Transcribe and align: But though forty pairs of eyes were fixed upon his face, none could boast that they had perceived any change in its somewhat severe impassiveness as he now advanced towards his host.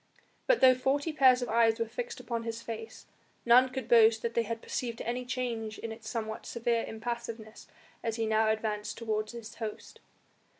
But 0.47 0.61
though 0.61 0.73
forty 0.73 1.13
pairs 1.13 1.43
of 1.43 1.49
eyes 1.49 1.77
were 1.77 1.85
fixed 1.85 2.19
upon 2.19 2.41
his 2.41 2.63
face, 2.63 3.05
none 3.45 3.69
could 3.69 3.87
boast 3.87 4.23
that 4.23 4.33
they 4.33 4.41
had 4.41 4.63
perceived 4.63 4.99
any 5.03 5.23
change 5.25 5.77
in 5.77 5.91
its 5.91 6.09
somewhat 6.09 6.47
severe 6.47 6.83
impassiveness 6.87 7.67
as 8.01 8.15
he 8.15 8.25
now 8.25 8.49
advanced 8.49 8.97
towards 8.97 9.33
his 9.33 9.53
host. 9.61 9.99